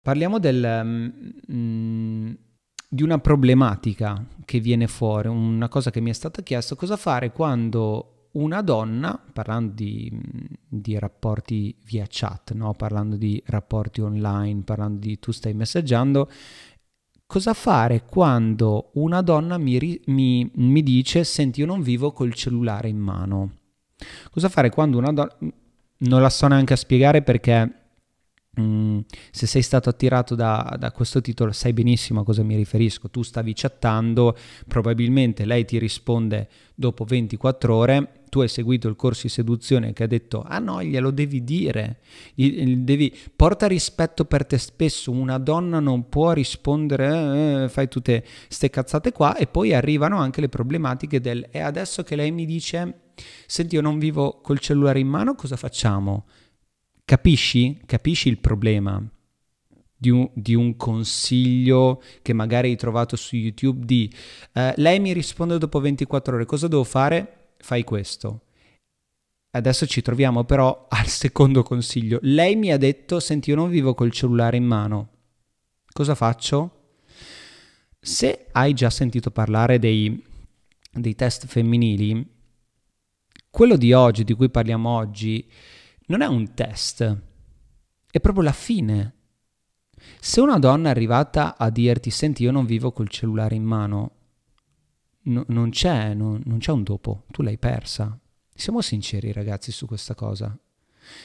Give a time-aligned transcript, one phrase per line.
[0.00, 0.82] Parliamo del,
[1.52, 2.32] mm,
[2.88, 7.32] di una problematica che viene fuori, una cosa che mi è stata chiesta, cosa fare
[7.32, 10.10] quando una donna, parlando di,
[10.66, 12.72] di rapporti via chat, no?
[12.72, 16.30] parlando di rapporti online, parlando di tu stai messaggiando,
[17.26, 22.88] cosa fare quando una donna mi, mi, mi dice senti io non vivo col cellulare
[22.88, 23.52] in mano?
[24.30, 25.36] Cosa fare quando una donna...
[25.96, 27.84] Non la so neanche a spiegare perché
[28.60, 29.00] Mm,
[29.32, 33.10] se sei stato attirato da, da, questo titolo sai benissimo a cosa mi riferisco.
[33.10, 34.36] Tu stavi chattando,
[34.68, 40.02] probabilmente lei ti risponde dopo 24 ore, tu hai seguito il corso di seduzione che
[40.02, 42.00] ha detto ah no, glielo devi dire,
[42.34, 48.70] devi, porta rispetto per te spesso, una donna non può rispondere, eh, fai tutte ste
[48.70, 53.12] cazzate qua e poi arrivano anche le problematiche del e adesso che lei mi dice
[53.46, 56.26] senti io non vivo col cellulare in mano, cosa facciamo?
[57.04, 57.82] Capisci?
[57.86, 59.00] Capisci il problema
[59.96, 64.12] di un, di un, consiglio che magari hai trovato su YouTube di
[64.54, 67.43] uh, lei mi risponde dopo 24 ore, cosa devo fare?
[67.64, 68.42] Fai questo.
[69.52, 72.18] Adesso ci troviamo però al secondo consiglio.
[72.20, 75.08] Lei mi ha detto, senti, io non vivo col cellulare in mano.
[75.90, 76.98] Cosa faccio?
[77.98, 80.22] Se hai già sentito parlare dei,
[80.92, 82.32] dei test femminili,
[83.48, 85.50] quello di oggi, di cui parliamo oggi,
[86.08, 87.18] non è un test,
[88.10, 89.14] è proprio la fine.
[90.20, 94.23] Se una donna è arrivata a dirti, senti, io non vivo col cellulare in mano,
[95.24, 98.18] no, non, c'è, no, non c'è un dopo, tu l'hai persa.
[98.54, 100.56] Siamo sinceri ragazzi su questa cosa.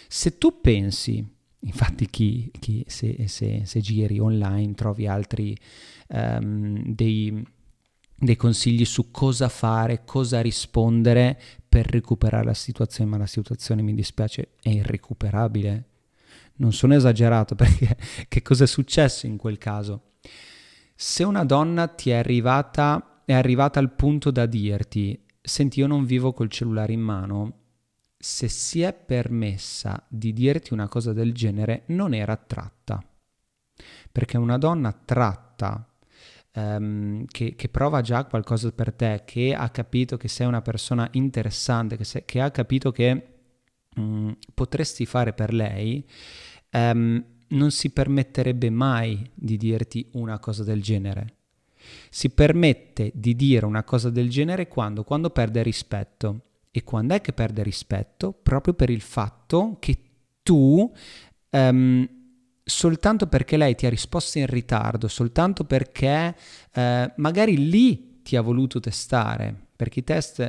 [0.08, 1.26] Se tu pensi,
[1.60, 5.58] infatti chi, chi se, se, se, giri online trovi altri
[6.08, 7.46] um, dei
[8.20, 13.94] dei consigli su cosa fare, cosa rispondere per recuperare la situazione, ma la situazione mi
[13.94, 15.86] dispiace è irrecuperabile.
[16.56, 17.98] Non sono esagerato perché
[18.28, 20.04] che cosa è successo in quel caso?
[20.94, 26.04] Se una donna ti è arrivata, è arrivata al punto da dirti, senti io non
[26.04, 27.58] vivo col cellulare in mano,
[28.18, 33.00] se si è permessa di dirti una cosa del genere non era attratta.
[34.12, 35.88] Perché una donna tratta
[36.56, 41.08] um, che, che, prova già qualcosa per te, che ha capito che sei una persona
[41.12, 43.28] interessante, che, sei, che ha capito che
[43.96, 46.04] um, potresti fare per lei,
[46.72, 51.38] um, non si permetterebbe mai di dirti una cosa del genere.
[52.10, 55.04] Si permette di dire una cosa del genere quando?
[55.04, 56.42] Quando perde rispetto.
[56.72, 58.32] E quando è che perde rispetto?
[58.32, 59.98] Proprio per il fatto che
[60.44, 60.92] tu
[61.50, 62.08] um,
[62.70, 66.36] soltanto perché lei ti ha risposto in ritardo, soltanto perché
[66.72, 70.42] eh, magari lì ti ha voluto testare, perché i test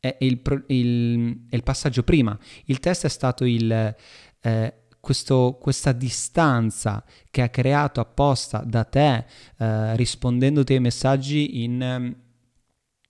[0.00, 3.70] è il, il, è il passaggio prima, il test è stato il,
[4.40, 4.74] eh,
[5.10, 9.24] questo, questa distanza che ha creato apposta da te
[9.58, 12.14] eh, rispondendoti ai messaggi in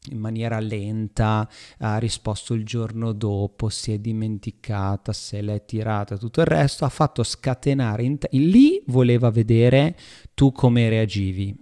[0.08, 1.46] in maniera lenta,
[1.80, 6.88] ha risposto il giorno dopo, si è dimenticata, se l'è tirata, tutto il resto, ha
[6.88, 9.94] fatto scatenare, in te- lì voleva vedere
[10.32, 11.54] tu come reagivi.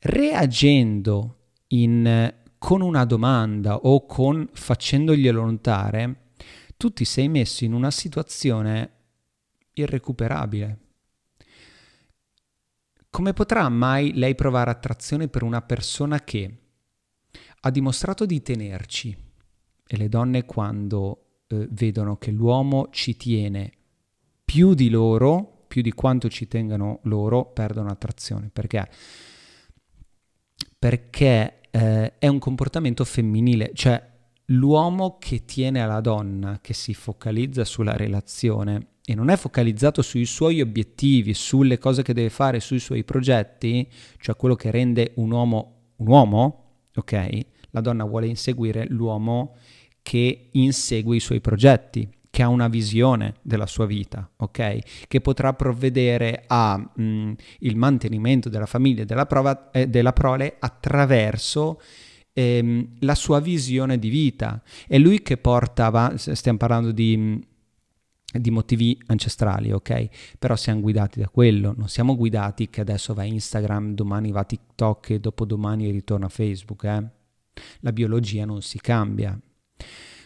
[0.00, 6.32] Reagendo in, con una domanda o con facendoglielo notare,
[6.76, 8.94] tu ti sei messo in una situazione
[9.74, 10.78] irrecuperabile.
[13.10, 16.58] Come potrà mai lei provare attrazione per una persona che
[17.60, 19.16] ha dimostrato di tenerci
[19.86, 23.70] e le donne quando eh, vedono che l'uomo ci tiene
[24.44, 28.50] più di loro, più di quanto ci tengano loro, perdono attrazione.
[28.52, 28.88] Perché?
[30.78, 34.12] Perché eh, è un comportamento femminile, cioè
[34.46, 40.24] l'uomo che tiene alla donna, che si focalizza sulla relazione e non è focalizzato sui
[40.24, 43.86] suoi obiettivi, sulle cose che deve fare, sui suoi progetti,
[44.18, 46.64] cioè quello che rende un uomo un uomo,
[46.96, 47.46] ok?
[47.70, 49.56] la donna vuole inseguire l'uomo
[50.02, 55.06] che insegue i suoi progetti, che ha una visione della sua vita, ok?
[55.06, 57.32] Che potrà provvedere al mm,
[57.74, 61.80] mantenimento della famiglia e della, prova, eh, della prole attraverso
[62.32, 64.62] ehm, la sua visione di vita.
[64.86, 67.36] È lui che porta avanti, stiamo parlando di, mm,
[68.40, 70.36] di motivi ancestrali, ok?
[70.38, 75.10] Però siamo guidati da quello, non siamo guidati che adesso va Instagram, domani va TikTok
[75.10, 77.08] e dopodomani ritorna Facebook, eh?
[77.80, 79.38] La biologia non si cambia.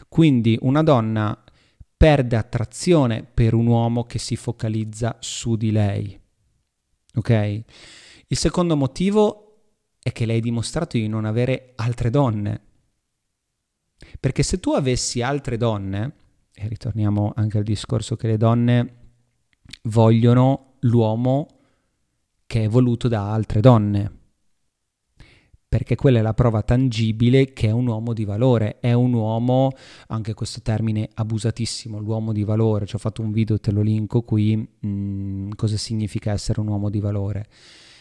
[0.09, 1.45] Quindi una donna
[1.97, 6.19] perde attrazione per un uomo che si focalizza su di lei.
[7.15, 7.63] Ok?
[8.29, 9.45] Il secondo motivo
[10.01, 12.63] è che le hai dimostrato di non avere altre donne.
[14.21, 16.15] Perché se tu avessi altre donne,
[16.61, 18.95] e ritorniamo anche al discorso che le donne
[19.85, 21.47] vogliono l'uomo
[22.47, 24.13] che è voluto da altre donne,
[25.69, 29.71] perché quella è la prova tangibile che è un uomo di valore, è un uomo,
[30.09, 34.23] anche questo termine abusatissimo, l'uomo di valore, ci ho fatto un video, te lo linko
[34.23, 37.47] qui, mh, mm, cosa significa essere un uomo di valore.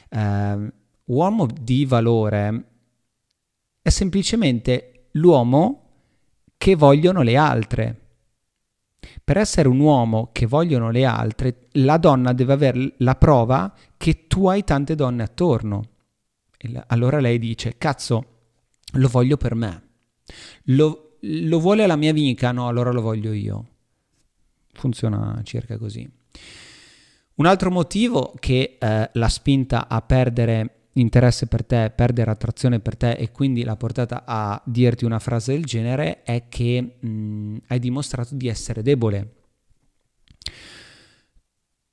[0.09, 0.71] Uh,
[1.06, 2.65] uomo di valore
[3.81, 5.83] è semplicemente l'uomo
[6.57, 8.06] che vogliono le altre.
[9.24, 14.28] Per essere un uomo che vogliono le altre, la donna deve avere la prova che
[14.28, 15.84] tu hai tante donne attorno.
[16.58, 18.25] E allora lei dice, cazzo,
[18.94, 19.84] lo voglio per me.
[20.66, 22.52] Lo, lo vuole la mia amica?
[22.52, 23.68] No, allora lo voglio io.
[24.74, 26.10] Funziona circa così.
[27.36, 32.95] Un altro motivo che eh, l'ha spinta a perdere interesse per te, perdere attrazione per
[32.95, 37.79] te e quindi l'ha portata a dirti una frase del genere è che mh, hai
[37.79, 39.33] dimostrato di essere debole.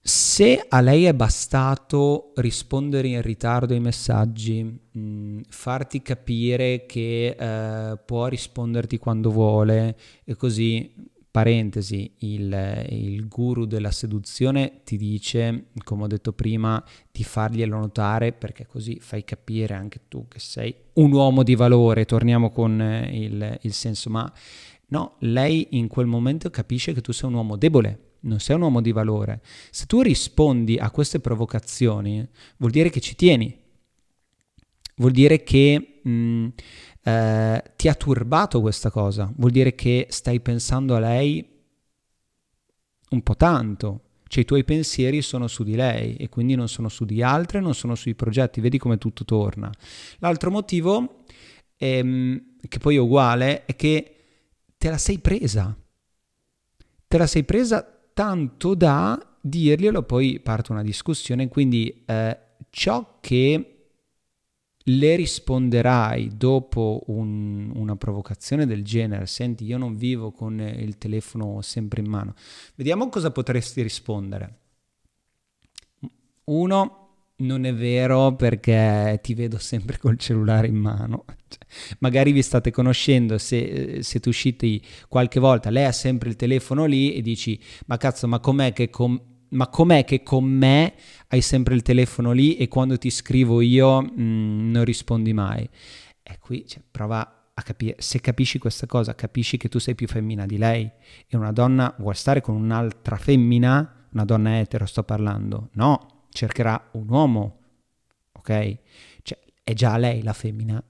[0.07, 7.99] Se a lei è bastato rispondere in ritardo ai messaggi, mh, farti capire che eh,
[8.05, 10.93] può risponderti quando vuole e così
[11.35, 18.31] Parentesi, il, il, guru della seduzione ti dice, come ho detto prima, di farglielo notare
[18.31, 23.59] perché così fai capire anche tu che sei un uomo di valore, torniamo con il,
[23.63, 24.33] il senso, ma
[24.91, 28.63] no, lei in quel momento capisce che tu sei un uomo debole, non sei un
[28.63, 29.43] uomo di valore.
[29.73, 32.25] Se tu rispondi a queste provocazioni,
[32.59, 33.59] vuol dire che ci tieni,
[34.99, 36.47] vuol dire che mh,
[37.05, 41.47] eh, ti ha turbato questa cosa, vuol dire che stai pensando a lei
[43.11, 46.89] un po' tanto, cioè i tuoi pensieri sono su di lei e quindi non sono
[46.89, 49.71] su di altre, non sono sui progetti, vedi come tutto torna.
[50.19, 51.25] L'altro motivo,
[51.77, 54.15] ehm, che poi è uguale, è che
[54.79, 55.77] te la sei presa,
[57.07, 62.39] te la sei presa tanto da dirglielo, poi parte una discussione, quindi eh,
[62.71, 63.74] ciò che
[64.85, 71.63] le risponderai dopo un, una provocazione del genere, senti io non vivo con il telefono
[71.63, 72.35] sempre in mano,
[72.75, 74.59] vediamo cosa potresti rispondere.
[76.45, 77.05] Uno,
[77.37, 81.25] non è vero perché ti vedo sempre col cellulare in mano.
[81.49, 81.65] Cioè,
[82.01, 87.15] magari vi state conoscendo, se siete usciti qualche volta, lei ha sempre il telefono lì
[87.15, 88.91] e dici, ma cazzo, ma com'è che...
[88.91, 90.95] Com- ma com'è che con me
[91.29, 95.69] hai sempre il telefono lì e quando ti scrivo io mh, mm, non rispondi mai?
[96.23, 100.09] E qui cioè, prova a capire, se capisci questa cosa, capisci che tu sei più
[100.09, 100.91] femmina di lei
[101.27, 106.91] e una donna vuole stare con un'altra femmina, una donna etero sto parlando, no, cercherà
[106.93, 107.59] un uomo,
[108.33, 108.79] ok?
[109.23, 110.83] Cioè, è già lei la femmina,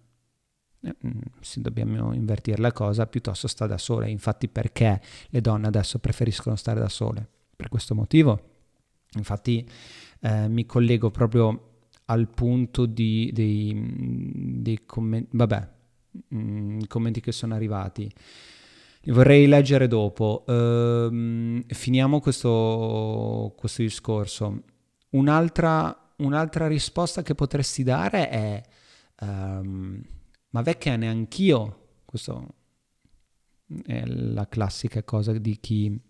[0.82, 4.06] eh, mm, se dobbiamo invertire la cosa, piuttosto sta da sola.
[4.06, 7.26] Infatti perché le donne adesso preferiscono stare da sole?
[7.56, 8.53] Per questo motivo.
[9.16, 9.66] Infatti
[10.20, 11.70] eh, mi collego proprio
[12.06, 13.74] al punto di, dei,
[14.60, 15.68] dei commenti, vabbè,
[16.28, 18.10] mh, mm, commenti che sono arrivati.
[19.06, 20.44] Li vorrei leggere dopo.
[20.46, 24.62] Uh, finiamo questo, questo discorso.
[25.10, 28.62] Un'altra, un'altra, risposta che potresti dare è,
[29.20, 30.02] um,
[30.50, 32.42] ma vecchia neanch'io, questa
[33.84, 36.00] è la classica cosa di chi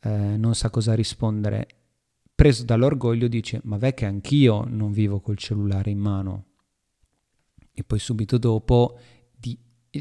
[0.00, 1.81] eh, non sa cosa rispondere
[2.42, 6.46] preso dall'orgoglio dice ma vecchia anch'io non vivo col cellulare in mano?
[7.72, 8.98] E poi subito dopo
[9.32, 9.56] di...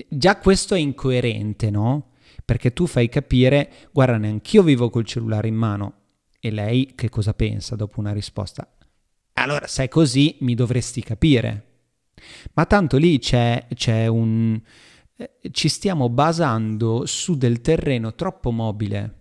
[0.10, 2.14] già questo è incoerente no?
[2.44, 5.94] perché tu fai capire guarda neanch'io vivo col cellulare in mano.
[6.40, 8.68] E lei che cosa pensa dopo una risposta?
[9.34, 11.66] Allora se è così mi dovresti capire.
[12.54, 14.60] Ma tanto lì c'è, c'è un
[15.16, 19.21] eh, ci stiamo basando su del terreno troppo mobile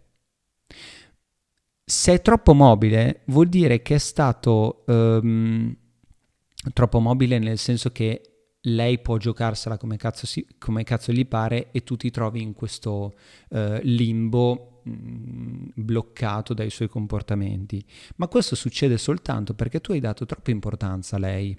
[1.91, 5.77] se è troppo mobile, vuol dire che è stato um,
[6.73, 8.23] troppo mobile nel senso che
[8.65, 12.53] lei può giocarsela come cazzo, si, come cazzo gli pare e tu ti trovi in
[12.53, 13.15] questo
[13.49, 17.85] uh, limbo mh, mm, bloccato dai suoi comportamenti.
[18.17, 21.59] Ma questo succede soltanto perché tu hai dato troppa importanza a lei.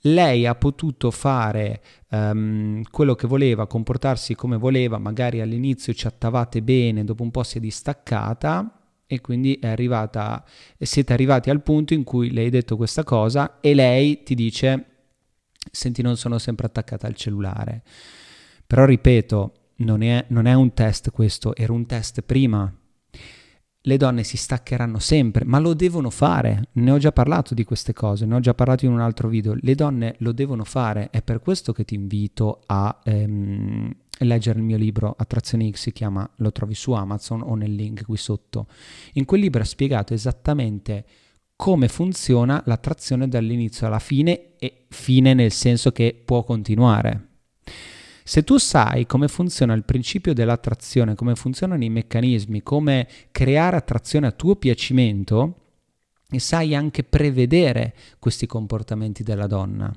[0.00, 7.04] Lei ha potuto fare um, quello che voleva, comportarsi come voleva, magari all'inizio chattavate bene,
[7.04, 8.74] dopo un po' si è distaccata
[9.12, 10.44] e quindi è arrivata,
[10.78, 14.84] siete arrivati al punto in cui lei ha detto questa cosa e lei ti dice,
[15.68, 17.82] senti non sono sempre attaccata al cellulare.
[18.64, 22.72] Però ripeto, non è, non è un test questo, era un test prima.
[23.82, 26.68] Le donne si staccheranno sempre, ma lo devono fare.
[26.72, 29.56] Ne ho già parlato di queste cose, ne ho già parlato in un altro video.
[29.58, 34.64] Le donne lo devono fare, è per questo che ti invito a ehm, leggere il
[34.64, 38.66] mio libro Attrazione X, si chiama, lo trovi su Amazon o nel link qui sotto.
[39.14, 41.04] In quel libro è spiegato esattamente
[41.56, 47.28] come funziona l'attrazione dall'inizio alla fine e fine nel senso che può continuare.
[48.30, 54.28] Se tu sai come funziona il principio dell'attrazione, come funzionano i meccanismi, come creare attrazione
[54.28, 55.56] a tuo piacimento,
[56.30, 59.92] e sai anche prevedere questi comportamenti della donna.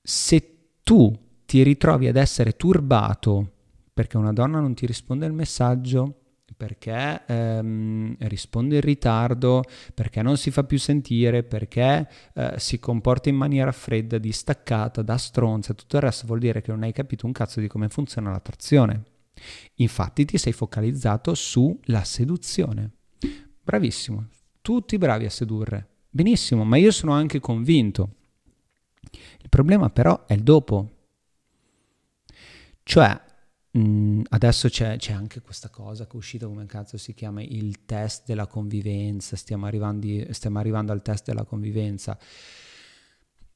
[0.00, 1.14] Se tu
[1.44, 3.52] ti ritrovi ad essere turbato
[3.92, 6.17] perché una donna non ti risponde al messaggio,
[6.56, 9.62] perché ehm, risponde in ritardo,
[9.94, 15.16] perché non si fa più sentire, perché eh, si comporta in maniera fredda, distaccata, da
[15.16, 18.30] stronza, tutto il resto vuol dire che non hai capito un cazzo di come funziona
[18.30, 19.02] l'attrazione.
[19.76, 22.90] Infatti ti sei focalizzato sulla seduzione.
[23.62, 24.28] Bravissimo,
[24.60, 25.86] tutti bravi a sedurre.
[26.10, 28.14] Benissimo, ma io sono anche convinto.
[29.40, 30.90] Il problema però è il dopo.
[32.82, 33.20] Cioè,
[33.76, 37.84] Mm, adesso c'è, c'è, anche questa cosa che è uscita, come cazzo si chiama, il
[37.84, 42.18] test della convivenza, stiamo arrivando, stiamo arrivando al test della convivenza.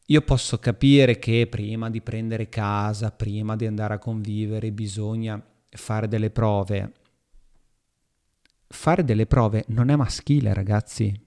[0.07, 6.09] Io posso capire che prima di prendere casa, prima di andare a convivere, bisogna fare
[6.09, 6.93] delle prove.
[8.69, 11.19] Fare delle prove non è maschile, ragazzi.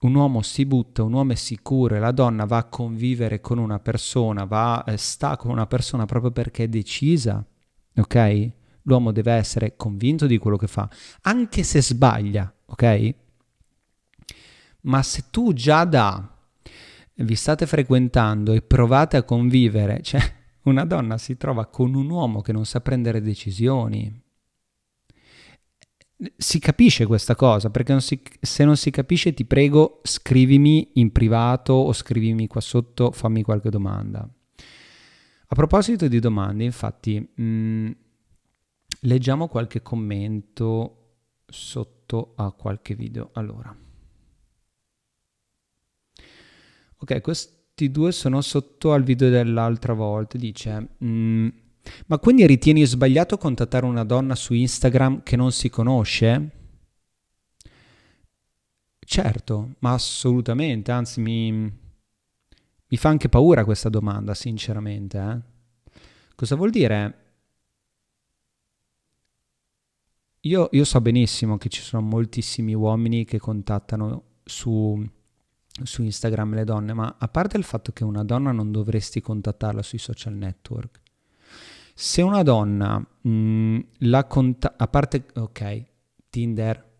[0.00, 3.58] Un uomo si butta, un uomo è sicuro e la donna va a convivere con
[3.58, 7.46] una persona, va, eh, sta con una persona proprio perché è decisa
[7.96, 8.50] ok?
[8.82, 10.88] L'uomo deve essere convinto di quello che fa,
[11.22, 13.14] anche se sbaglia, ok?
[14.82, 16.32] Ma se tu già da
[17.14, 20.20] vi state frequentando e provate a convivere, cioè
[20.62, 24.20] una donna si trova con un uomo che non sa prendere decisioni.
[26.36, 31.10] Si capisce questa cosa, perché non si, se non si capisce ti prego scrivimi in
[31.10, 34.28] privato o scrivimi qua sotto, fammi qualche domanda.
[35.52, 37.90] A proposito di domande, infatti, mh, mm,
[39.00, 43.28] leggiamo qualche commento sotto a qualche video.
[43.34, 43.76] Allora,
[46.96, 50.38] ok, questi due sono sotto al video dell'altra volta.
[50.38, 51.48] Dice, mm,
[52.06, 56.50] ma quindi ritieni sbagliato contattare una donna su Instagram che non si conosce?
[59.04, 61.80] Certo, ma assolutamente, anzi mi
[62.92, 65.18] mi fa anche paura questa domanda, sinceramente.
[65.18, 65.40] Eh?
[66.34, 67.20] Cosa vuol dire?
[70.40, 75.02] Io, io, so benissimo che ci sono moltissimi uomini che contattano su,
[75.82, 79.82] su Instagram le donne, ma a parte il fatto che una donna non dovresti contattarla
[79.82, 81.00] sui social network,
[81.94, 85.84] se una donna mh, mm, la contatta, a parte, ok,
[86.28, 86.90] Tinder,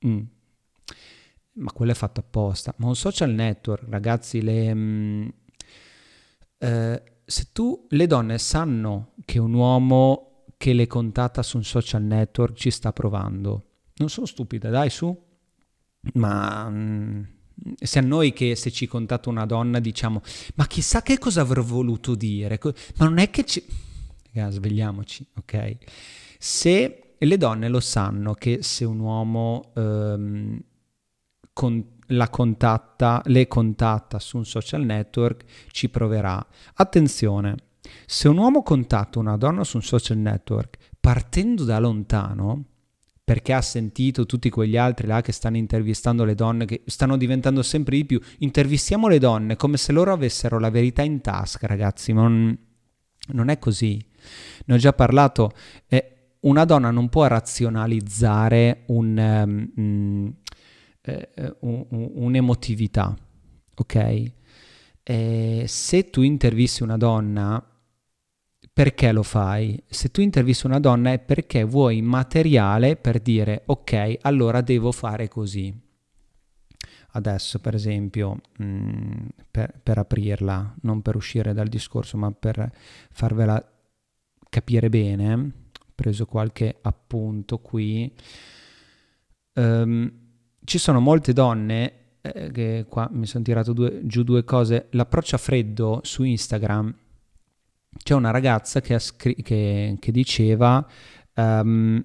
[0.00, 0.20] mh, mm,
[1.54, 2.74] ma quello è fatto apposta.
[2.78, 5.28] Ma un social network, ragazzi, le, mh, mm,
[6.58, 12.02] eh, se tu, le donne sanno che un uomo che le contatta su un social
[12.02, 13.64] network ci sta provando,
[13.96, 15.28] non sono stupide, dai su.
[16.14, 20.22] Ma mh, mm, se a noi che se ci contatta una donna diciamo,
[20.54, 22.58] ma chissà che cosa avrò voluto dire,
[22.96, 23.64] ma non è che ci...
[24.32, 25.76] Raga, svegliamoci, ok?
[26.38, 29.72] Se le donne lo sanno che se un uomo...
[29.74, 30.62] Um,
[31.60, 36.42] con, la contatta, le contatta su un social network, ci proverà.
[36.76, 37.54] Attenzione,
[38.06, 42.64] se un uomo contatta una donna su un social network partendo da lontano,
[43.22, 47.62] perché ha sentito tutti quegli altri là che stanno intervistando le donne, che stanno diventando
[47.62, 52.14] sempre di più, intervistiamo le donne come se loro avessero la verità in tasca, ragazzi,
[52.14, 52.56] non,
[53.34, 54.02] non è così.
[54.64, 55.50] Ne ho già parlato,
[55.88, 59.42] eh, una donna non può razionalizzare un...
[59.44, 60.34] Um,
[61.02, 63.16] eh, eh un, un'emotività,
[63.74, 64.32] ok?
[65.02, 67.64] E se tu intervisti una donna,
[68.72, 69.82] perché lo fai?
[69.86, 75.28] Se tu intervisti una donna è perché vuoi materiale per dire ok, allora devo fare
[75.28, 75.88] così.
[77.12, 82.72] Adesso, per esempio, mh, mm, per, per aprirla, non per uscire dal discorso, ma per
[83.10, 83.60] farvela
[84.48, 88.12] capire bene, ho preso qualche appunto qui.
[89.54, 90.29] Um,
[90.64, 94.88] ci sono molte donne eh, che qua mi sono tirato due, giù due cose.
[94.90, 96.94] L'approccio a freddo su Instagram.
[98.02, 100.86] C'è una ragazza che, scri- che, che diceva:
[101.34, 102.04] um,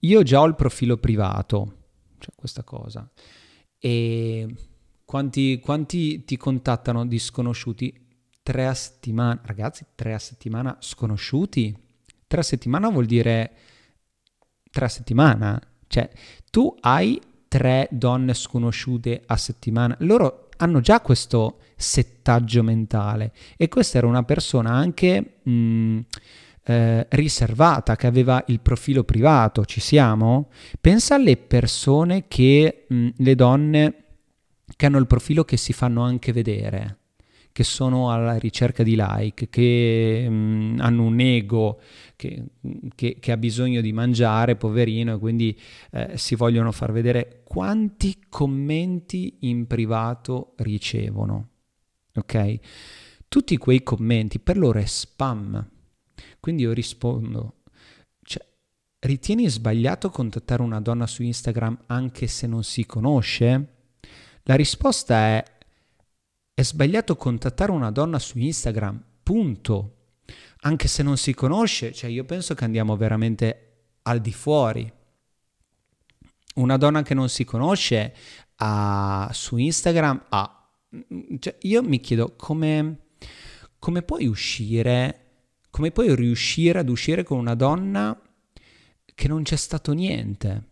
[0.00, 1.76] Io già ho il profilo privato,
[2.18, 3.08] cioè questa cosa.
[3.78, 4.54] E
[5.04, 8.08] quanti, quanti ti contattano di sconosciuti?
[8.42, 11.76] Tre a settimana, ragazzi, tre a settimana sconosciuti?
[12.26, 13.52] Tre a settimana vuol dire
[14.70, 15.60] tre a settimana
[15.90, 16.08] Cioè,
[16.52, 23.32] tu hai tre donne sconosciute a settimana, loro hanno già questo settaggio mentale.
[23.56, 25.98] E questa era una persona anche mh, mm,
[26.62, 30.50] eh, riservata, che aveva il profilo privato, ci siamo?
[30.80, 33.94] Pensa alle persone che, mh, le donne
[34.76, 36.99] che hanno il profilo che si fanno anche vedere
[37.52, 41.80] che sono alla ricerca di like, che mh, mm, hanno un ego
[42.16, 42.44] che,
[42.94, 45.58] che, che, ha bisogno di mangiare, poverino, e quindi
[45.92, 51.48] eh, si vogliono far vedere quanti commenti in privato ricevono.
[52.14, 52.58] Ok?
[53.28, 55.68] Tutti quei commenti per loro è spam.
[56.38, 57.62] Quindi io rispondo,
[58.22, 58.44] cioè,
[59.00, 63.74] ritieni sbagliato contattare una donna su Instagram anche se non si conosce?
[64.44, 65.44] La risposta è
[66.60, 69.96] è sbagliato contattare una donna su Instagram, punto.
[70.60, 74.92] Anche se non si conosce, cioè io penso che andiamo veramente al di fuori.
[76.56, 78.14] Una donna che non si conosce
[78.56, 80.70] ha, su Instagram ha...
[81.38, 83.06] Cioè io mi chiedo come,
[83.78, 85.28] come puoi uscire,
[85.70, 88.20] come puoi riuscire ad uscire con una donna
[89.14, 90.68] che non c'è stato niente.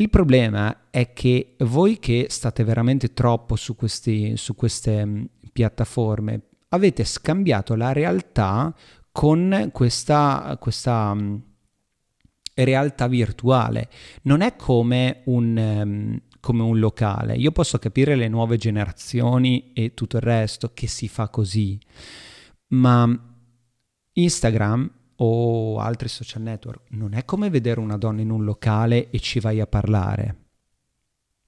[0.00, 6.42] Il problema è che voi che state veramente troppo su, questi, su queste mm, piattaforme
[6.68, 8.72] avete scambiato la realtà
[9.10, 11.42] con questa, questa um,
[12.54, 13.88] realtà virtuale.
[14.22, 17.34] Non è come un, um, come un locale.
[17.34, 21.76] Io posso capire le nuove generazioni e tutto il resto che si fa così,
[22.68, 23.34] ma
[24.12, 29.18] Instagram o altri social network, non è come vedere una donna in un locale e
[29.20, 30.36] ci vai a parlare.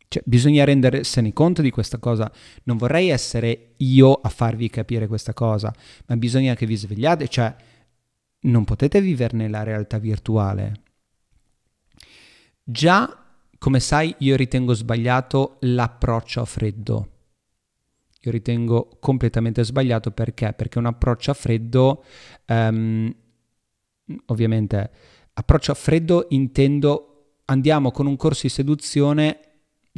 [0.09, 2.31] Cioè, bisogna rendersene conto di questa cosa.
[2.65, 5.73] Non vorrei essere io a farvi capire questa cosa,
[6.07, 7.55] ma bisogna che vi svegliate, cioè
[8.41, 10.83] non potete vivere nella realtà virtuale.
[12.65, 13.25] Già,
[13.57, 17.09] come sai, io ritengo sbagliato l'approccio a freddo.
[18.23, 20.53] Io ritengo completamente sbagliato perché?
[20.55, 22.05] Perché un approccio a freddo
[22.49, 23.15] um,
[24.26, 24.90] ovviamente
[25.33, 29.40] approccio a freddo intendo andiamo con un corso di seduzione,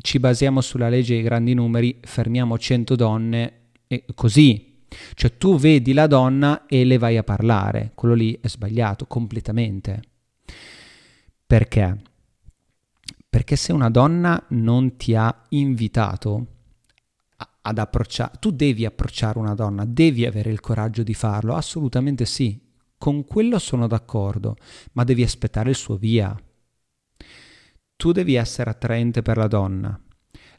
[0.00, 3.52] ci basiamo sulla legge dei grandi numeri, fermiamo 100 donne
[3.86, 4.70] e così.
[5.14, 10.02] Cioè tu vedi la donna e le vai a parlare, quello lì è sbagliato completamente.
[11.46, 12.00] Perché?
[13.28, 16.46] Perché se una donna non ti ha invitato
[17.62, 22.60] ad approcciare, tu devi approcciare una donna, devi avere il coraggio di farlo, assolutamente sì,
[23.02, 24.54] con quello sono d'accordo,
[24.92, 26.40] ma devi aspettare il suo via.
[27.96, 30.00] Tu devi essere attraente per la donna.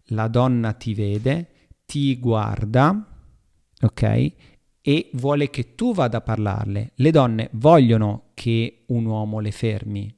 [0.08, 3.32] La donna ti vede, ti guarda,
[3.80, 4.34] ok?
[4.82, 6.92] E vuole che tu vada a parlarle.
[6.96, 10.14] Le donne vogliono che un uomo le fermi,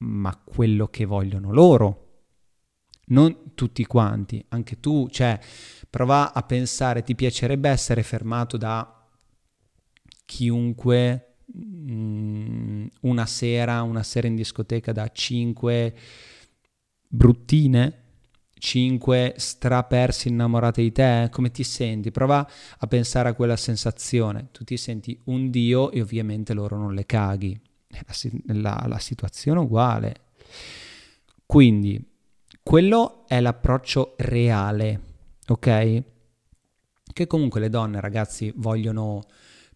[0.00, 2.24] ma quello che vogliono loro.
[3.06, 5.40] Non tutti quanti, anche tu, cioè,
[5.88, 8.93] prova a pensare, ti piacerebbe essere fermato da
[10.24, 15.94] chiunque mh, mm, una sera, una sera in discoteca da 5
[17.06, 18.02] bruttine,
[18.58, 22.10] 5 strapersi innamorate di te, come ti senti?
[22.10, 24.48] Prova a pensare a quella sensazione.
[24.52, 27.60] Tu ti senti un dio e ovviamente loro non le caghi.
[27.88, 30.16] La, la, la situazione è uguale.
[31.46, 32.02] Quindi,
[32.62, 35.00] quello è l'approccio reale,
[35.46, 36.02] ok?
[37.12, 39.22] Che comunque le donne, ragazzi, vogliono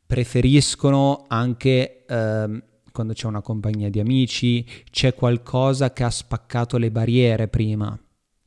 [0.09, 6.91] preferiscono anche ehm, quando c'è una compagnia di amici, c'è qualcosa che ha spaccato le
[6.91, 7.97] barriere prima.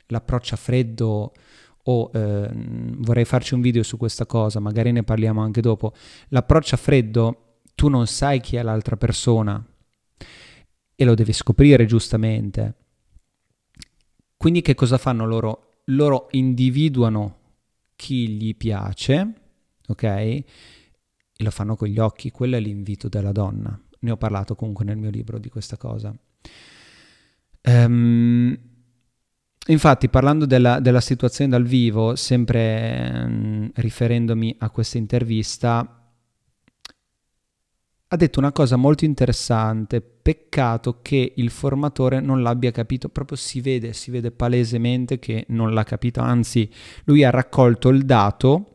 [0.08, 1.34] L'approccio a freddo
[1.84, 2.50] o eh,
[2.98, 5.94] vorrei farci un video su questa cosa, magari ne parliamo anche dopo.
[6.30, 9.64] L'approccio a freddo, tu non sai chi è l'altra persona
[10.96, 12.74] e lo devi scoprire giustamente.
[14.36, 15.74] Quindi che cosa fanno loro?
[15.86, 17.38] Loro individuano
[17.96, 19.34] chi gli piace,
[19.88, 20.44] ok?
[21.42, 23.78] E lo fanno con gli occhi, quello è l'invito della donna.
[24.00, 26.16] Ne ho parlato comunque nel mio libro di questa cosa.
[27.64, 28.58] Um,
[29.68, 35.98] infatti, parlando della, della, situazione dal vivo, sempre um, riferendomi a questa intervista,
[38.08, 40.02] ha detto una cosa molto interessante.
[40.02, 45.74] Peccato che il formatore non l'abbia capito, proprio si vede, si vede palesemente che non
[45.74, 46.70] l'ha capito, anzi
[47.06, 48.68] lui ha raccolto il dato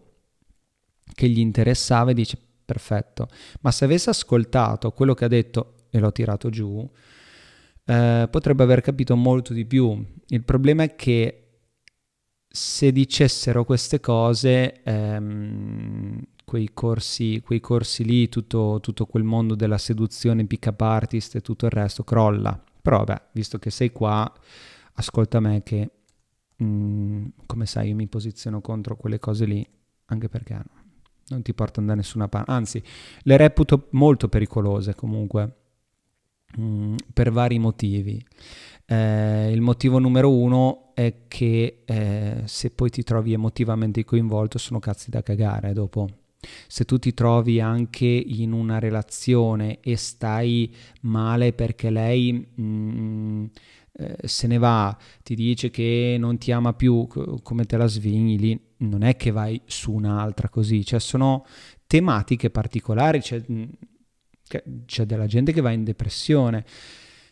[1.15, 3.29] che gli interessava e dice perfetto.
[3.63, 6.87] Ma se avesse ascoltato quello che ha detto e l'ho tirato giù,
[7.85, 10.05] eh, potrebbe aver capito molto di più.
[10.27, 11.43] Il problema è che
[12.49, 19.79] se dicessero queste cose, ehm, quei, corsi, quei corsi lì, tutto, tutto quel mondo della
[19.79, 24.31] seduzione, pick-up artist e tutto il resto crolla Però vabbè, visto che sei qua,
[24.95, 25.91] ascolta me che,
[26.63, 29.67] mm, come sai, io mi posiziono contro quelle cose lì,
[30.07, 30.63] anche perché
[31.29, 32.51] non ti portano da nessuna parte.
[32.51, 32.83] Anzi,
[33.23, 35.55] le reputo molto pericolose comunque,
[36.59, 38.25] mm, per vari motivi.
[38.89, 44.79] Eh, il motivo numero uno è che eh, se poi ti trovi emotivamente coinvolto sono
[44.79, 46.09] cazzi da cagare dopo.
[46.69, 53.45] Se tu ti trovi anche in una relazione e stai male perché lei mh, mm,
[53.99, 57.09] eh, se ne va, ti dice che non ti ama più,
[57.43, 61.47] come te la svigli, lì non è che vai su un'altra così, cioè sono
[61.87, 63.65] tematiche particolari, c'è, mm,
[64.85, 66.65] c'è della gente che va in depressione.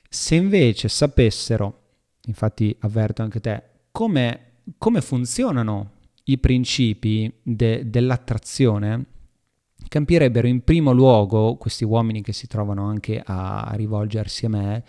[0.08, 1.82] Se invece sapessero,
[2.26, 5.92] infatti avverto anche te, come, come funzionano
[6.24, 9.04] i principi de, dell'attrazione,
[9.88, 14.84] capirebbero in primo luogo, questi uomini che si trovano anche a rivolgersi a me,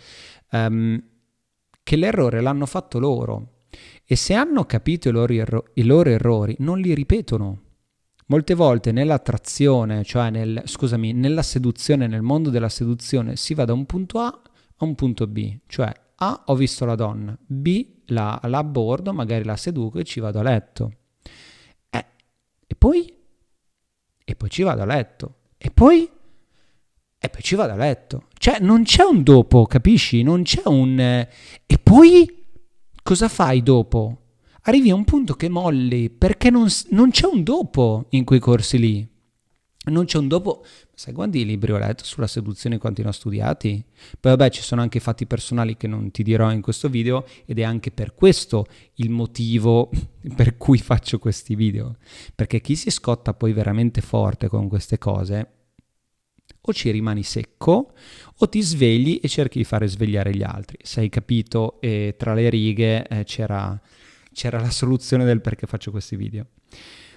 [0.52, 1.02] um,
[1.82, 3.55] che l'errore l'hanno fatto loro
[4.06, 7.62] e se hanno capito i loro, erro- i loro errori non li ripetono.
[8.26, 13.72] Molte volte nell'attrazione, cioè nel, scusami, nella seduzione, nel mondo della seduzione, si va da
[13.72, 14.42] un punto A
[14.78, 19.44] a un punto B, cioè A ho visto la donna, B la, la abbordo, magari
[19.44, 20.92] la seduco e ci vado a letto.
[21.90, 22.04] Eh,
[22.66, 23.12] e poi?
[24.24, 25.34] E poi ci vado a letto.
[25.58, 26.08] E poi?
[27.18, 28.24] E poi ci vado a letto.
[28.38, 30.22] Cioè non c'è un dopo, capisci?
[30.22, 30.98] Non c'è un...
[30.98, 31.28] Eh,
[31.64, 32.45] e poi
[33.06, 34.22] cosa fai dopo?
[34.62, 38.80] Arrivi a un punto che molli perché non, non c'è un dopo in quei corsi
[38.80, 39.08] lì.
[39.92, 40.64] Non c'è un dopo.
[40.92, 43.80] Sai quanti libri ho letto sulla seduzione quanti ne ho studiati?
[44.18, 47.60] Poi vabbè ci sono anche fatti personali che non ti dirò in questo video ed
[47.60, 49.88] è anche per questo il motivo
[50.34, 51.98] per cui faccio questi video.
[52.34, 55.55] Perché chi si scotta poi veramente forte con queste cose
[56.66, 57.92] o ci rimani secco
[58.38, 60.78] o ti svegli e cerchi di fare svegliare gli altri.
[60.82, 63.80] Se hai capito e tra le righe eh, c'era,
[64.32, 66.46] c'era la soluzione del perché faccio questi video.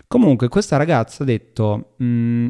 [0.08, 2.50] Comunque questa ragazza ha detto mm,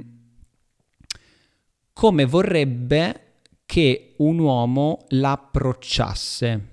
[1.93, 3.23] come vorrebbe
[3.65, 6.67] che un uomo l'approcciasse,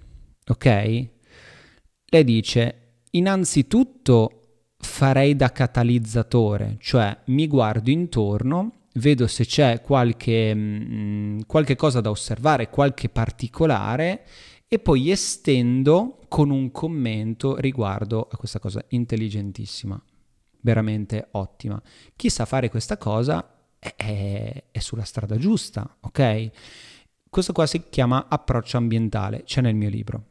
[0.46, 0.66] ok?
[2.08, 4.36] Lei dice, innanzitutto
[4.78, 12.00] farei da catalizzatore, cioè mi guardo intorno, vedo se c'è qualche, mh, mm, qualche cosa
[12.00, 14.24] da osservare, qualche particolare
[14.68, 20.00] e poi estendo con un commento riguardo a questa cosa intelligentissima
[20.60, 21.80] veramente ottima.
[22.16, 26.50] Chi sa fare questa cosa è, è sulla strada giusta, ok?
[27.30, 30.24] Questo qua si chiama approccio ambientale, c'è nel mio libro.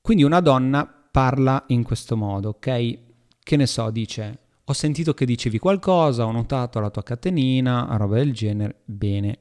[0.00, 2.98] Quindi una donna parla in questo modo, ok?
[3.42, 8.16] Che ne so, dice, ho sentito che dicevi qualcosa, ho notato la tua catenina, roba
[8.16, 9.38] del genere, bene.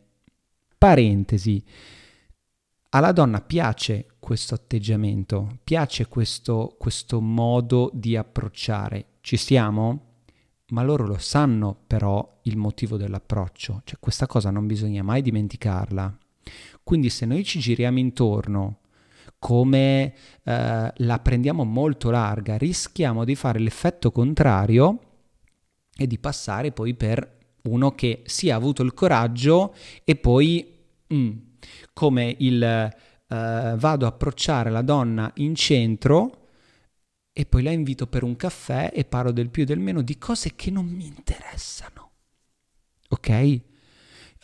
[0.77, 1.63] Parentesi,
[2.89, 9.05] alla donna piace questo atteggiamento, piace questo, questo modo di approcciare.
[9.21, 10.01] Ci siamo?
[10.69, 16.15] Ma loro lo sanno però il motivo dell'approccio, cioè questa cosa non bisogna mai dimenticarla.
[16.83, 18.81] Quindi se noi ci giriamo intorno
[19.39, 24.99] come eh, la prendiamo molto larga, rischiamo di fare l'effetto contrario
[25.95, 30.73] e di passare poi per uno che sì ha avuto il coraggio e poi
[31.13, 31.31] mm,
[31.93, 32.91] come il eh,
[33.27, 36.43] vado a approcciare la donna in centro
[37.37, 40.17] e poi la invito per un caffè e parlo del più e del meno di
[40.17, 42.11] cose che non mi interessano.
[43.09, 43.59] Ok?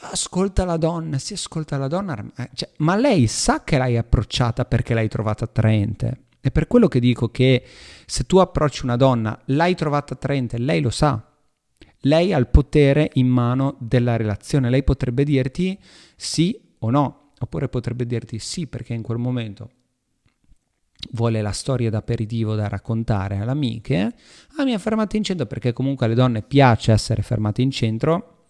[0.04, 4.66] Ascolta la donna, si ascolta la donna, eh, cioè, ma lei sa che l'hai approcciata
[4.66, 6.24] perché l'hai trovata attraente.
[6.42, 7.64] È per quello che dico che
[8.06, 11.31] se tu approcci una donna, l'hai trovata attraente, lei lo sa.
[12.02, 15.78] Lei ha il potere in mano della relazione, lei potrebbe dirti
[16.16, 19.72] sì o no, Oppure potrebbe dirti sì perché in quel momento
[21.14, 24.14] vuole la storia d'aperitivo da raccontare alle amiche.
[24.58, 28.46] Ah, mi ha fermato in centro perché comunque alle donne piace essere fermate in centro,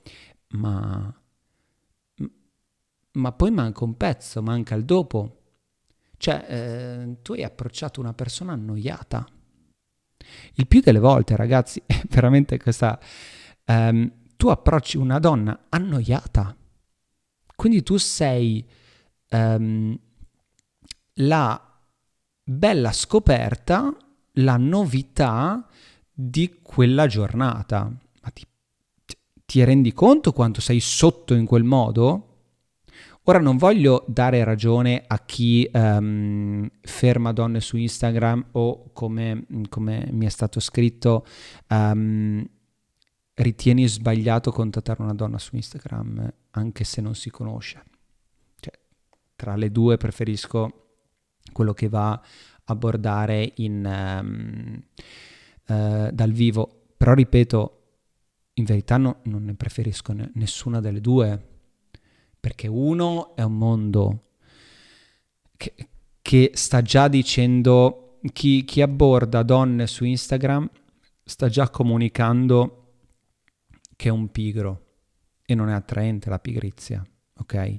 [0.50, 1.22] ma...
[3.14, 5.38] ma poi manca un pezzo, manca il dopo.
[6.18, 9.26] Cioè, eh, tu hai approcciato una persona annoiata.
[10.56, 13.00] Il più delle volte, ragazzi, è veramente questa...
[13.66, 16.56] Um, tu approcci una donna annoiata.
[17.56, 18.68] Quindi tu sei
[19.30, 19.98] um,
[21.16, 21.80] la
[22.44, 23.96] bella scoperta,
[24.34, 25.68] la novità
[26.12, 27.84] di quella giornata.
[27.84, 28.46] Ma ti,
[29.46, 32.28] ti rendi conto quanto sei sotto in quel modo?
[33.26, 40.08] Ora non voglio dare ragione a chi um, ferma donne su Instagram o come, come
[40.12, 41.26] mi è stato scritto,
[41.70, 42.44] um,
[43.42, 47.84] ritieni sbagliato contattare una donna su Instagram anche se non si conosce.
[49.36, 50.86] Tra le due preferisco
[51.52, 52.22] quello che va a
[52.66, 54.82] abbordare in, um,
[55.68, 57.78] uh, dal vivo, però ripeto,
[58.56, 61.48] in verità no, non ne preferisco ne, nessuna delle due,
[62.40, 64.24] perché uno è un mondo
[65.58, 65.74] che,
[66.22, 70.70] che sta già dicendo, chi, chi abborda donne su Instagram
[71.24, 72.81] sta già comunicando
[74.02, 74.86] che è un pigro
[75.46, 77.06] e non è attraente la pigrizia,
[77.38, 77.76] ok?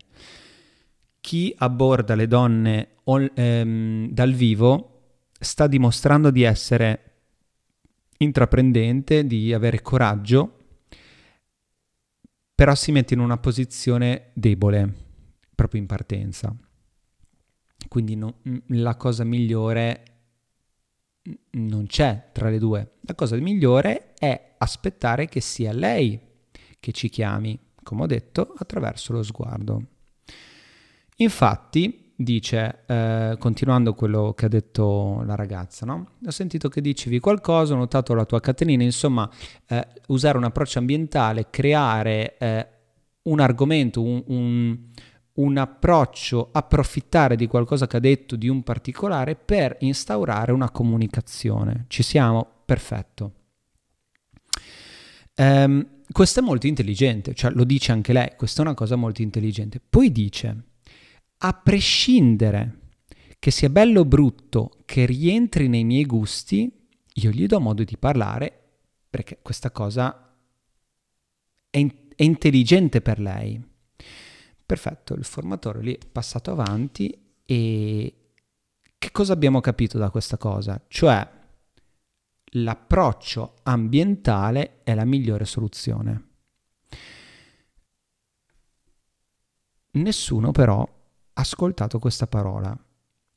[1.20, 5.00] Chi abborda le donne on, ehm, dal vivo
[5.40, 7.14] sta dimostrando di essere
[8.18, 10.58] intraprendente, di avere coraggio,
[12.54, 14.94] però si mette in una posizione debole
[15.56, 16.54] proprio in partenza.
[17.88, 18.36] Quindi no,
[18.68, 20.11] la cosa migliore
[21.50, 22.92] non c'è tra le due.
[23.02, 26.18] La cosa migliore è aspettare che sia lei
[26.80, 29.82] che ci chiami, come ho detto, attraverso lo sguardo.
[31.16, 36.10] Infatti, dice, eh, continuando quello che ha detto la ragazza, no?
[36.26, 39.30] Ho sentito che dicevi qualcosa, ho notato la tua catenina, insomma,
[39.68, 42.66] eh, usare un approccio ambientale, creare eh,
[43.22, 44.78] un argomento, un, un,
[45.34, 51.84] un, approccio, approfittare di qualcosa che ha detto, di un particolare, per instaurare una comunicazione.
[51.88, 52.46] Ci siamo?
[52.64, 53.32] Perfetto.
[55.36, 59.22] Um, questo è molto intelligente, cioè lo dice anche lei, questa è una cosa molto
[59.22, 59.80] intelligente.
[59.80, 60.64] Poi dice
[61.38, 62.78] a prescindere
[63.38, 66.70] che sia bello o brutto, che rientri nei miei gusti,
[67.14, 68.58] io gli do modo di parlare
[69.10, 70.36] perché questa cosa
[71.68, 73.60] è, in- è intelligente per lei.
[74.72, 78.14] Perfetto, il formatore lì è passato avanti e
[78.96, 80.82] che cosa abbiamo capito da questa cosa?
[80.88, 81.28] Cioè
[82.52, 86.28] l'approccio ambientale è la migliore soluzione.
[89.90, 90.88] Nessuno però
[91.34, 92.74] ascoltato questa parola.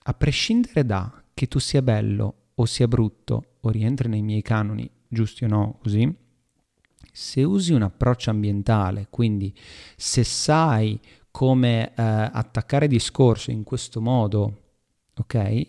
[0.04, 4.90] A prescindere da che tu sia bello o sia brutto o rientri nei miei canoni,
[5.10, 6.24] giusti o no, così,
[7.16, 9.54] se usi un approccio ambientale, quindi
[9.96, 11.00] se sai
[11.36, 14.62] come eh, attaccare discorso in questo modo,
[15.16, 15.68] ok?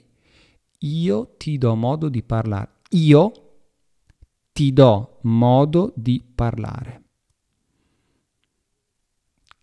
[0.79, 2.69] Io ti do modo di parlare.
[2.91, 3.33] Io
[4.53, 7.03] ti do modo di parlare.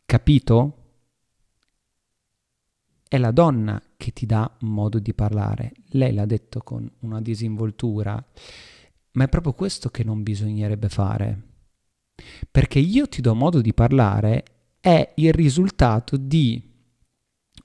[0.06, 0.84] Capito?
[3.14, 5.72] è la donna che ti dà modo di parlare.
[5.92, 8.14] Lei l'ha detto con una disinvoltura,
[9.12, 11.42] ma è proprio questo che non bisognerebbe fare.
[12.50, 14.53] Perché io ti do modo di parlare
[14.84, 16.62] è il risultato di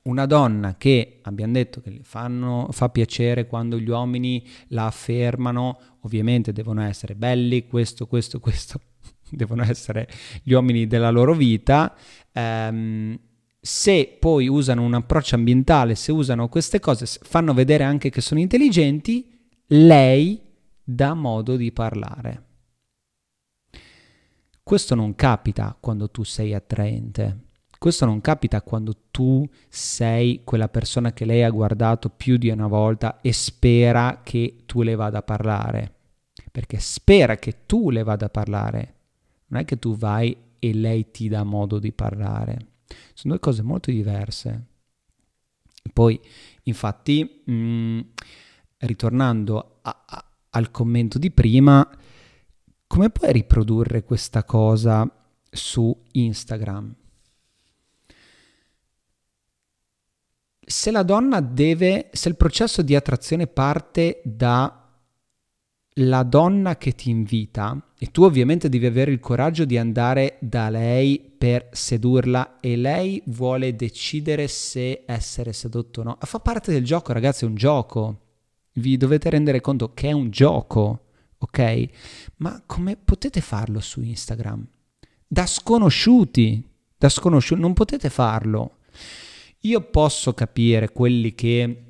[0.02, 6.52] una donna che abbiamo detto che fanno, fa piacere quando gli uomini la affermano, ovviamente
[6.52, 8.80] devono essere belli, questo, questo, questo,
[9.30, 10.08] devono essere
[10.44, 11.92] gli uomini della loro vita.
[12.30, 13.18] Ehm,
[13.60, 18.38] se poi usano un approccio ambientale, se usano queste cose, fanno vedere anche che sono
[18.38, 19.28] intelligenti,
[19.66, 20.40] lei
[20.84, 22.47] dà modo di parlare.
[24.68, 27.44] Questo non capita quando tu sei attraente.
[27.78, 32.66] Questo non capita quando tu sei quella persona che lei ha guardato più di una
[32.66, 35.94] volta e spera che tu le vada a parlare.
[36.52, 38.94] Perché spera che tu le vada a parlare.
[39.46, 42.72] Non è che tu vai e lei ti dà modo di parlare.
[43.14, 44.66] Sono due cose molto diverse.
[45.94, 46.20] Poi,
[46.64, 48.00] infatti, mh, mm,
[48.80, 51.88] ritornando a, a, al commento di prima,
[52.88, 55.08] come puoi riprodurre questa cosa
[55.48, 56.94] su Instagram?
[60.66, 64.84] Se la donna deve, se il processo di attrazione parte da
[66.00, 70.68] la donna che ti invita, e tu ovviamente devi avere il coraggio di andare da
[70.68, 76.18] lei per sedurla e lei vuole decidere se essere sedotto o no.
[76.20, 78.20] Fa parte del gioco, ragazzi, è un gioco.
[78.74, 81.07] Vi dovete rendere conto che è un gioco,
[81.38, 81.88] ok?
[82.36, 84.66] Ma come potete farlo su Instagram?
[85.26, 86.62] Da sconosciuti,
[86.96, 88.78] da sconosciuti, non potete farlo.
[89.62, 91.82] Io posso capire quelli che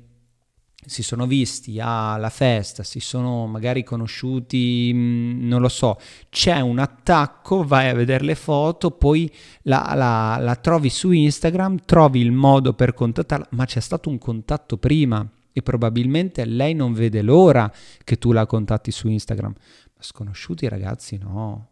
[0.85, 6.79] si sono visti alla festa, si sono magari conosciuti, mm, non lo so, c'è un
[6.79, 9.31] attacco, vai a vedere le foto, poi
[9.63, 14.17] la, la, la trovi su Instagram, trovi il modo per contattarla, ma c'è stato un
[14.17, 17.71] contatto prima e probabilmente lei non vede l'ora
[18.03, 19.53] che tu la contatti su Instagram.
[19.53, 21.69] Ma sconosciuti ragazzi no.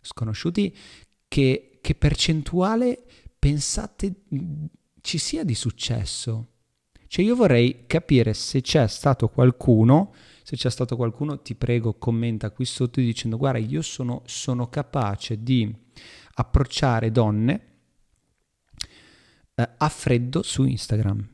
[0.00, 0.76] Sconosciuti
[1.28, 3.04] che, che percentuale
[3.38, 4.22] pensate
[5.00, 6.48] ci sia di successo?
[7.06, 12.50] Cioè io vorrei capire se c'è stato qualcuno, se c'è stato qualcuno ti prego commenta
[12.50, 15.72] qui sotto dicendo guarda io sono, sono capace di
[16.34, 17.60] approcciare donne
[19.54, 21.33] eh, a freddo su Instagram.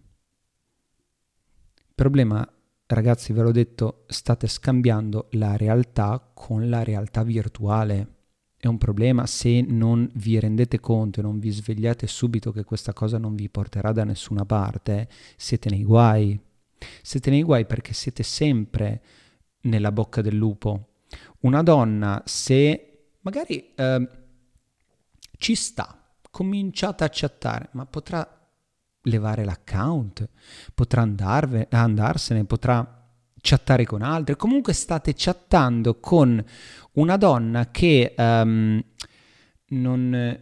[2.01, 2.51] Problema,
[2.87, 8.15] ragazzi, ve l'ho detto, state scambiando la realtà con la realtà virtuale.
[8.57, 12.95] È un problema se non vi rendete conto e non vi svegliate subito che questa
[12.95, 16.41] cosa non vi porterà da nessuna parte, siete nei guai.
[17.03, 19.03] Siete nei guai perché siete sempre
[19.65, 21.03] nella bocca del lupo.
[21.41, 24.09] Una donna, se magari eh,
[25.37, 28.39] ci sta, cominciate a chattare, ma potrà
[29.03, 30.29] levare l'account,
[30.75, 32.99] potrà andarve, andarsene, potrà
[33.41, 34.37] chattare con altre.
[34.37, 36.43] Comunque state chattando con
[36.93, 38.83] una donna che um,
[39.69, 40.39] non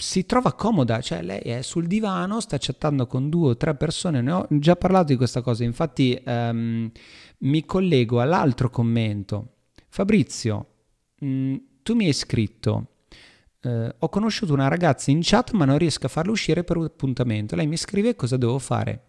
[0.00, 4.22] si trova comoda, cioè lei è sul divano, sta chattando con due o tre persone,
[4.22, 6.90] ne ho già parlato di questa cosa, infatti um,
[7.38, 9.56] mi collego all'altro commento.
[9.88, 10.66] Fabrizio,
[11.18, 12.86] mh, mm, tu mi hai scritto,
[13.62, 16.84] Uh, ho conosciuto una ragazza in chat ma non riesco a farla uscire per un
[16.84, 17.56] appuntamento.
[17.56, 19.04] Lei mi scrive cosa devo fare.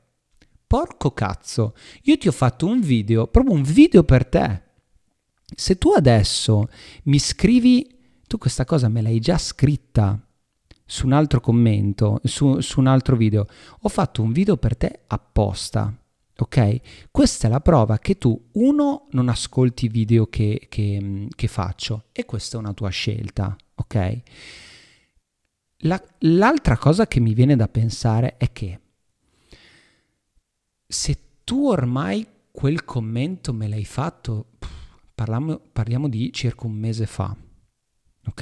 [0.67, 4.61] Porco cazzo, io ti ho fatto un video, proprio un video per te.
[5.55, 6.67] Se tu adesso
[7.03, 10.19] mi scrivi, tu questa cosa me l'hai già scritta
[10.85, 13.47] su un altro commento, su, su un altro video,
[13.79, 16.00] ho fatto un video per te apposta.
[16.41, 17.09] Ok?
[17.11, 22.05] Questa è la prova che tu, uno, non ascolti i video che, che, che faccio
[22.11, 24.21] e questa è una tua scelta ok?
[25.83, 28.79] La, l'altra cosa che mi viene da pensare è che
[30.87, 34.51] se tu ormai quel commento me l'hai fatto,
[35.15, 37.35] parliamo, parliamo di circa un mese fa,
[38.27, 38.41] ok?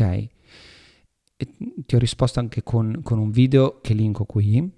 [1.42, 1.48] E
[1.86, 4.78] ti ho risposto anche con, con un video che linko qui.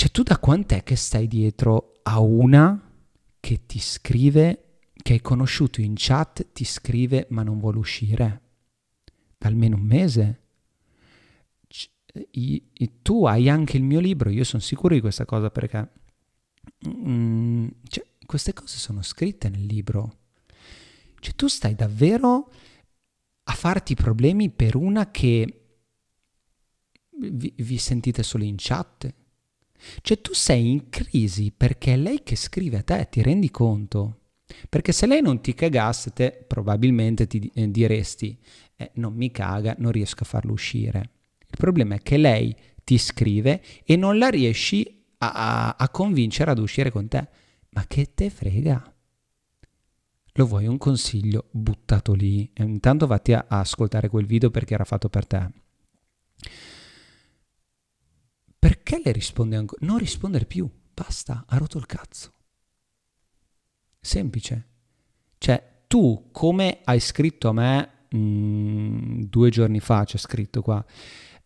[0.00, 2.90] Cioè tu da quant'è che stai dietro a una
[3.38, 8.40] che ti scrive che hai conosciuto in chat ti scrive ma non vuole uscire
[9.36, 10.40] da almeno un mese.
[11.68, 11.90] C-
[12.30, 15.86] i, i, tu hai anche il mio libro, io sono sicuro di questa cosa perché
[16.88, 20.16] mm, cioè, queste cose sono scritte nel libro.
[21.18, 22.50] Cioè tu stai davvero
[23.42, 25.74] a farti problemi per una che
[27.18, 29.18] vi, vi sentite solo in chat.
[30.02, 34.16] Cioè tu sei in crisi perché è lei che scrive a te, ti rendi conto?
[34.68, 38.38] Perché se lei non ti cagasse, te probabilmente ti eh, diresti,
[38.76, 41.10] eh, non mi caga, non riesco a farlo uscire.
[41.40, 46.58] Il problema è che lei ti scrive e non la riesci a, a, convincere ad
[46.58, 47.28] uscire con te.
[47.70, 48.94] Ma che te frega?
[50.34, 52.50] Lo vuoi un consiglio buttato lì?
[52.52, 55.50] E intanto vatti a, a ascoltare quel video perché era fatto per te.
[58.90, 59.86] Perché le risponde ancora?
[59.86, 62.32] Non rispondere più, basta, ha rotto il cazzo.
[64.00, 64.66] Semplice.
[65.38, 70.84] Cioè, tu come hai scritto a me mh, mm, due giorni fa, c'è scritto qua,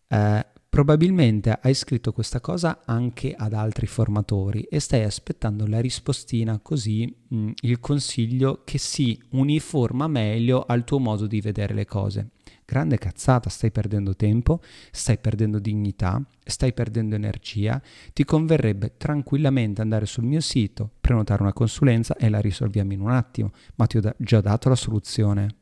[0.07, 6.57] eh, probabilmente hai scritto questa cosa anche ad altri formatori e stai aspettando la rispostina
[6.57, 11.85] così mh, mm, il consiglio che si uniforma meglio al tuo modo di vedere le
[11.85, 12.29] cose.
[12.65, 14.59] Grande cazzata, stai perdendo tempo,
[14.91, 17.79] stai perdendo dignità, stai perdendo energia.
[18.11, 23.11] Ti converrebbe tranquillamente andare sul mio sito, prenotare una consulenza e la risolviamo in un
[23.11, 25.55] attimo, ma ti ho da- già dato la soluzione.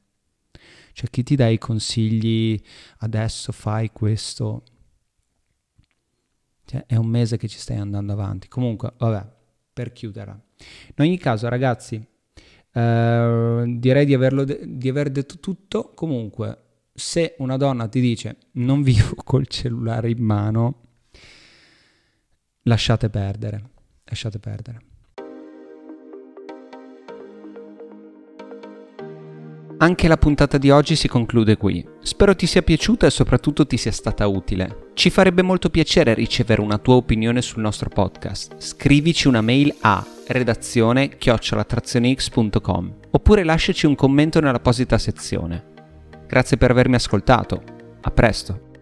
[0.93, 2.59] Cioè chi ti dà i consigli
[2.99, 4.63] adesso fai questo?
[6.65, 8.47] Cioè, è un mese che ci stai andando avanti.
[8.47, 9.27] Comunque, vabbè,
[9.73, 10.31] per chiudere.
[10.95, 11.95] In ogni caso, ragazzi,
[12.71, 15.93] eh, direi di, de- di aver detto tutto.
[15.93, 16.57] Comunque,
[16.93, 20.81] se una donna ti dice non vivo col cellulare in mano,
[22.63, 23.69] lasciate perdere,
[24.05, 24.81] lasciate perdere.
[29.83, 31.85] Anche la puntata di oggi si conclude qui.
[31.99, 34.91] Spero ti sia piaciuta e soprattutto ti sia stata utile.
[34.93, 38.55] Ci farebbe molto piacere ricevere una tua opinione sul nostro podcast.
[38.59, 45.72] Scrivici una mail a redazione chiocciolatrazionex.com oppure lasciaci un commento nell'apposita sezione.
[46.33, 47.61] Grazie per avermi ascoltato.
[48.01, 48.72] A presto.